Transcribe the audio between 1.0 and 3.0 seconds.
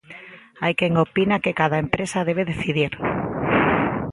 opina que cada empresa debe decidir.